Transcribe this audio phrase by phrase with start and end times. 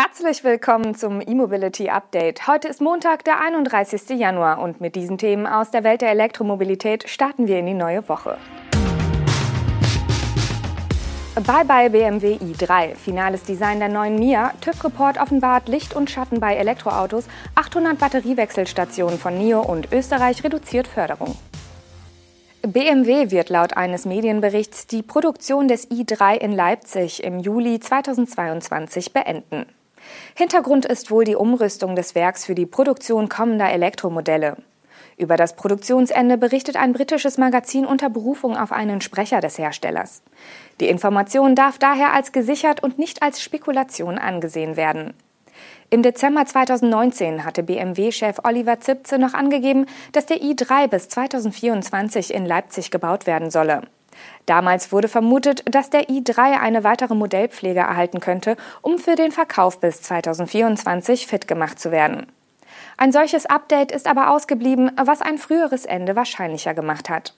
[0.00, 2.46] Herzlich willkommen zum E-Mobility Update.
[2.46, 4.10] Heute ist Montag, der 31.
[4.10, 8.08] Januar und mit diesen Themen aus der Welt der Elektromobilität starten wir in die neue
[8.08, 8.38] Woche.
[11.34, 12.94] Bye bye BMW i3.
[12.94, 14.52] Finales Design der neuen Mia.
[14.60, 17.24] TÜV-Report offenbart Licht und Schatten bei Elektroautos.
[17.56, 21.36] 800 Batteriewechselstationen von NIO und Österreich reduziert Förderung.
[22.62, 29.66] BMW wird laut eines Medienberichts die Produktion des i3 in Leipzig im Juli 2022 beenden.
[30.34, 34.56] Hintergrund ist wohl die Umrüstung des Werks für die Produktion kommender Elektromodelle.
[35.16, 40.22] Über das Produktionsende berichtet ein britisches Magazin unter Berufung auf einen Sprecher des Herstellers.
[40.80, 45.14] Die Information darf daher als gesichert und nicht als Spekulation angesehen werden.
[45.90, 52.46] Im Dezember 2019 hatte BMW-Chef Oliver Zipze noch angegeben, dass der i3 bis 2024 in
[52.46, 53.82] Leipzig gebaut werden solle.
[54.46, 59.80] Damals wurde vermutet, dass der i3 eine weitere Modellpflege erhalten könnte, um für den Verkauf
[59.80, 62.26] bis 2024 fit gemacht zu werden.
[62.96, 67.34] Ein solches Update ist aber ausgeblieben, was ein früheres Ende wahrscheinlicher gemacht hat.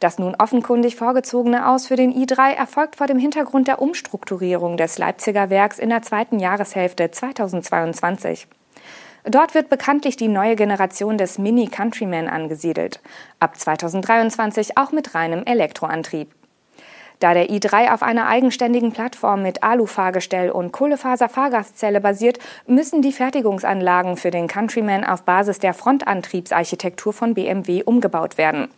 [0.00, 4.98] Das nun offenkundig vorgezogene Aus für den i3 erfolgt vor dem Hintergrund der Umstrukturierung des
[4.98, 8.48] Leipziger Werks in der zweiten Jahreshälfte 2022.
[9.30, 13.00] Dort wird bekanntlich die neue Generation des Mini Countryman angesiedelt.
[13.40, 16.30] Ab 2023 auch mit reinem Elektroantrieb.
[17.20, 24.16] Da der i3 auf einer eigenständigen Plattform mit Alufahrgestell und Kohlefaser-Fahrgastzelle basiert, müssen die Fertigungsanlagen
[24.16, 28.68] für den Countryman auf Basis der Frontantriebsarchitektur von BMW umgebaut werden.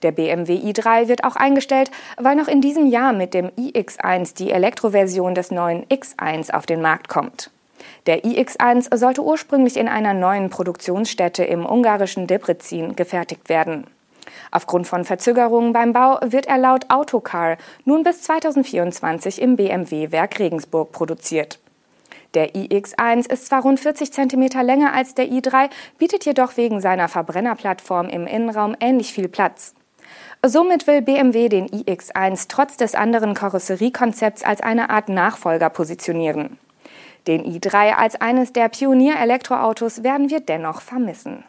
[0.00, 4.52] Der BMW i3 wird auch eingestellt, weil noch in diesem Jahr mit dem iX1 die
[4.52, 7.50] Elektroversion des neuen X1 auf den Markt kommt.
[8.06, 13.86] Der iX1 sollte ursprünglich in einer neuen Produktionsstätte im ungarischen Debrecen gefertigt werden.
[14.50, 20.92] Aufgrund von Verzögerungen beim Bau wird er laut Autocar nun bis 2024 im BMW-Werk Regensburg
[20.92, 21.58] produziert.
[22.34, 27.08] Der iX1 ist zwar rund 40 cm länger als der i3, bietet jedoch wegen seiner
[27.08, 29.74] Verbrennerplattform im Innenraum ähnlich viel Platz.
[30.44, 36.58] Somit will BMW den iX1 trotz des anderen Karosseriekonzepts als eine Art Nachfolger positionieren.
[37.26, 41.44] Den i3 als eines der Pionier-Elektroautos werden wir dennoch vermissen.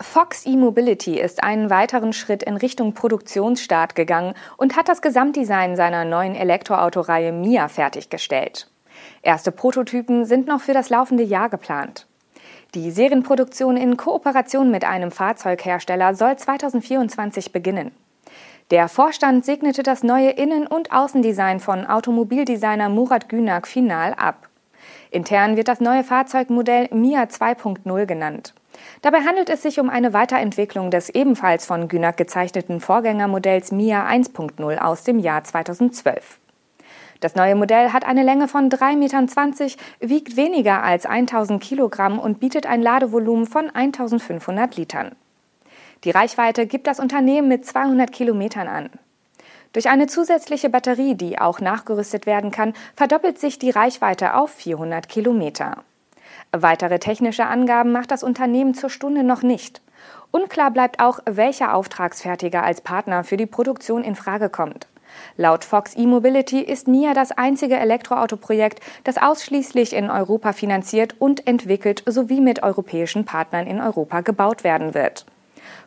[0.00, 6.04] Fox E-Mobility ist einen weiteren Schritt in Richtung Produktionsstart gegangen und hat das Gesamtdesign seiner
[6.04, 8.70] neuen Elektroautoreihe Mia fertiggestellt.
[9.22, 12.06] Erste Prototypen sind noch für das laufende Jahr geplant.
[12.74, 17.90] Die Serienproduktion in Kooperation mit einem Fahrzeughersteller soll 2024 beginnen.
[18.70, 24.48] Der Vorstand segnete das neue Innen- und Außendesign von Automobildesigner Murat Günak final ab.
[25.10, 28.54] Intern wird das neue Fahrzeugmodell Mia 2.0 genannt.
[29.02, 34.78] Dabei handelt es sich um eine Weiterentwicklung des ebenfalls von Günak gezeichneten Vorgängermodells Mia 1.0
[34.78, 36.38] aus dem Jahr 2012.
[37.18, 39.28] Das neue Modell hat eine Länge von 3,20 Metern,
[39.98, 45.16] wiegt weniger als 1000 Kilogramm und bietet ein Ladevolumen von 1500 Litern.
[46.04, 48.90] Die Reichweite gibt das Unternehmen mit 200 Kilometern an.
[49.72, 55.08] Durch eine zusätzliche Batterie, die auch nachgerüstet werden kann, verdoppelt sich die Reichweite auf 400
[55.08, 55.84] Kilometer.
[56.52, 59.82] Weitere technische Angaben macht das Unternehmen zur Stunde noch nicht.
[60.32, 64.88] Unklar bleibt auch, welcher Auftragsfertiger als Partner für die Produktion in Frage kommt.
[65.36, 72.02] Laut Fox E-Mobility ist NIA das einzige Elektroautoprojekt, das ausschließlich in Europa finanziert und entwickelt
[72.06, 75.26] sowie mit europäischen Partnern in Europa gebaut werden wird.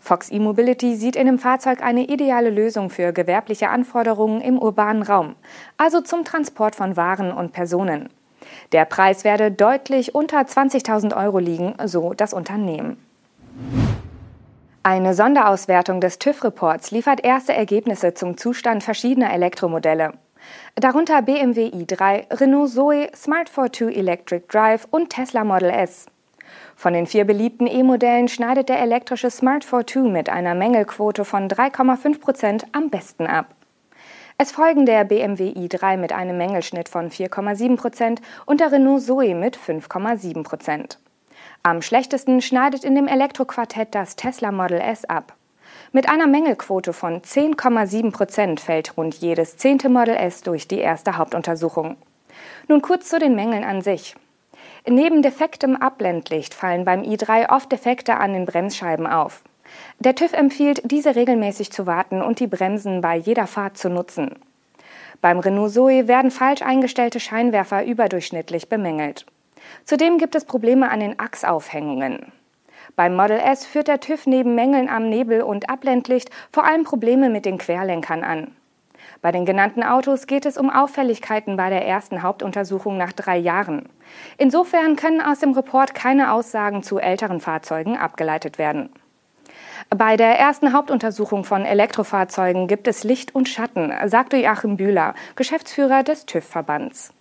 [0.00, 5.36] Fox E-Mobility sieht in dem Fahrzeug eine ideale Lösung für gewerbliche Anforderungen im urbanen Raum,
[5.76, 8.08] also zum Transport von Waren und Personen.
[8.72, 12.96] Der Preis werde deutlich unter 20.000 Euro liegen, so das Unternehmen.
[14.84, 20.14] Eine Sonderauswertung des TÜV-Reports liefert erste Ergebnisse zum Zustand verschiedener Elektromodelle.
[20.74, 26.06] Darunter BMW i3, Renault Zoe, Smart 42 Electric Drive und Tesla Model S.
[26.76, 32.20] Von den vier beliebten E-Modellen schneidet der elektrische Smart 42 mit einer Mängelquote von 3,5
[32.20, 33.54] Prozent am besten ab.
[34.38, 39.34] Es folgen der BMW i3 mit einem Mängelschnitt von 4,7 Prozent und der Renault Zoe
[39.34, 40.98] mit 5,7 Prozent.
[41.62, 45.34] Am schlechtesten schneidet in dem Elektroquartett das Tesla Model S ab.
[45.92, 51.18] Mit einer Mängelquote von 10,7 Prozent fällt rund jedes zehnte Model S durch die erste
[51.18, 51.96] Hauptuntersuchung.
[52.66, 54.16] Nun kurz zu den Mängeln an sich.
[54.88, 59.42] Neben defektem Abblendlicht fallen beim i3 oft Defekte an den Bremsscheiben auf.
[60.00, 64.34] Der TÜV empfiehlt, diese regelmäßig zu warten und die Bremsen bei jeder Fahrt zu nutzen.
[65.20, 69.24] Beim Renault Zoe werden falsch eingestellte Scheinwerfer überdurchschnittlich bemängelt.
[69.84, 72.32] Zudem gibt es Probleme an den Achsaufhängungen.
[72.96, 77.30] Beim Model S führt der TÜV neben Mängeln am Nebel- und Abblendlicht vor allem Probleme
[77.30, 78.56] mit den Querlenkern an.
[79.22, 83.88] Bei den genannten Autos geht es um Auffälligkeiten bei der ersten Hauptuntersuchung nach drei Jahren.
[84.36, 88.90] Insofern können aus dem Report keine Aussagen zu älteren Fahrzeugen abgeleitet werden.
[89.90, 96.02] Bei der ersten Hauptuntersuchung von Elektrofahrzeugen gibt es Licht und Schatten, sagte Joachim Bühler, Geschäftsführer
[96.02, 97.14] des TÜV-Verbands.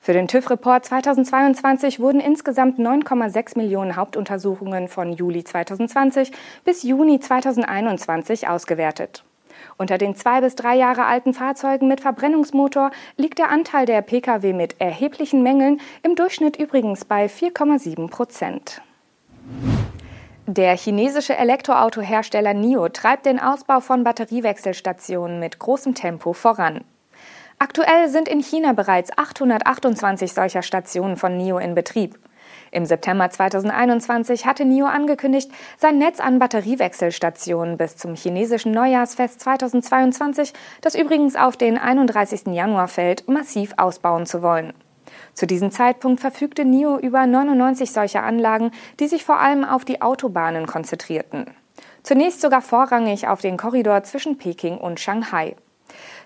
[0.00, 6.32] Für den TÜV-Report 2022 wurden insgesamt 9,6 Millionen Hauptuntersuchungen von Juli 2020
[6.64, 9.24] bis Juni 2021 ausgewertet.
[9.76, 14.52] Unter den zwei bis drei Jahre alten Fahrzeugen mit Verbrennungsmotor liegt der Anteil der Pkw
[14.52, 18.80] mit erheblichen Mängeln im Durchschnitt übrigens bei 4,7 Prozent.
[20.46, 26.84] Der chinesische Elektroautohersteller NIO treibt den Ausbau von Batteriewechselstationen mit großem Tempo voran.
[27.58, 32.18] Aktuell sind in China bereits 828 solcher Stationen von NIO in Betrieb.
[32.70, 40.52] Im September 2021 hatte NIO angekündigt, sein Netz an Batteriewechselstationen bis zum chinesischen Neujahrsfest 2022,
[40.80, 42.48] das übrigens auf den 31.
[42.48, 44.72] Januar fällt, massiv ausbauen zu wollen.
[45.34, 50.02] Zu diesem Zeitpunkt verfügte NIO über 99 solcher Anlagen, die sich vor allem auf die
[50.02, 51.46] Autobahnen konzentrierten.
[52.02, 55.56] Zunächst sogar vorrangig auf den Korridor zwischen Peking und Shanghai.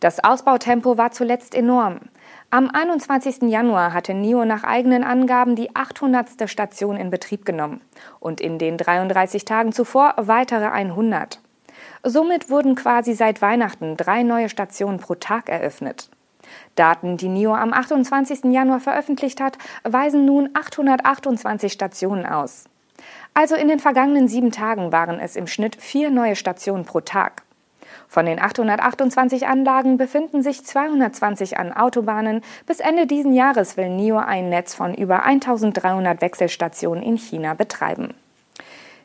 [0.00, 2.00] Das Ausbautempo war zuletzt enorm.
[2.50, 3.50] Am 21.
[3.50, 6.48] Januar hatte NIO nach eigenen Angaben die 800.
[6.48, 7.80] Station in Betrieb genommen
[8.20, 11.40] und in den 33 Tagen zuvor weitere 100.
[12.04, 16.08] Somit wurden quasi seit Weihnachten drei neue Stationen pro Tag eröffnet.
[16.76, 18.44] Daten, die NIO am 28.
[18.44, 22.66] Januar veröffentlicht hat, weisen nun 828 Stationen aus.
[23.34, 27.42] Also in den vergangenen sieben Tagen waren es im Schnitt vier neue Stationen pro Tag.
[28.08, 32.42] Von den 828 Anlagen befinden sich 220 an Autobahnen.
[32.66, 38.14] Bis Ende diesen Jahres will NIO ein Netz von über 1300 Wechselstationen in China betreiben.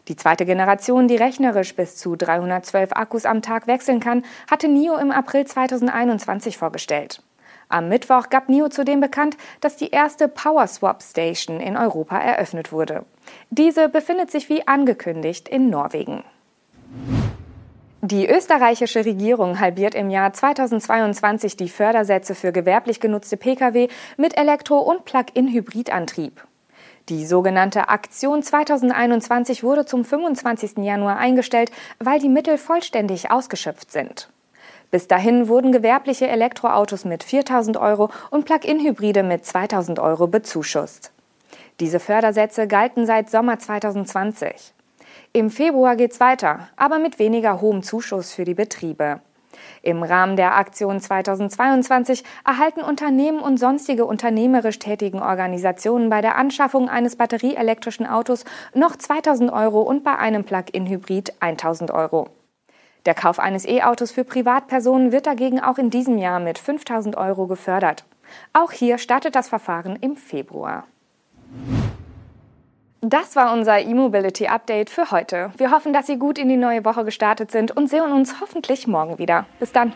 [0.08, 4.98] Die zweite Generation, die rechnerisch bis zu 312 Akkus am Tag wechseln kann, hatte NIO
[4.98, 7.22] im April 2021 vorgestellt.
[7.70, 12.74] Am Mittwoch gab NIO zudem bekannt, dass die erste Power Swap Station in Europa eröffnet
[12.74, 13.06] wurde.
[13.50, 16.24] Diese befindet sich wie angekündigt in Norwegen.
[18.04, 24.80] Die österreichische Regierung halbiert im Jahr 2022 die Fördersätze für gewerblich genutzte Pkw mit Elektro-
[24.80, 26.44] und Plug-in-Hybridantrieb.
[27.10, 30.78] Die sogenannte Aktion 2021 wurde zum 25.
[30.78, 34.32] Januar eingestellt, weil die Mittel vollständig ausgeschöpft sind.
[34.90, 41.12] Bis dahin wurden gewerbliche Elektroautos mit 4000 Euro und Plug-in-Hybride mit 2000 Euro bezuschusst.
[41.80, 44.74] Diese Fördersätze galten seit Sommer 2020.
[45.34, 49.22] Im Februar geht's weiter, aber mit weniger hohem Zuschuss für die Betriebe.
[49.82, 56.90] Im Rahmen der Aktion 2022 erhalten Unternehmen und sonstige unternehmerisch tätigen Organisationen bei der Anschaffung
[56.90, 58.44] eines batterieelektrischen Autos
[58.74, 62.28] noch 2000 Euro und bei einem Plug-in-Hybrid 1000 Euro.
[63.06, 67.48] Der Kauf eines E-Autos für Privatpersonen wird dagegen auch in diesem Jahr mit 5000 Euro
[67.48, 68.04] gefördert.
[68.52, 70.84] Auch hier startet das Verfahren im Februar.
[73.04, 75.52] Das war unser E-Mobility Update für heute.
[75.58, 78.86] Wir hoffen, dass Sie gut in die neue Woche gestartet sind und sehen uns hoffentlich
[78.86, 79.48] morgen wieder.
[79.60, 79.92] Bis dann.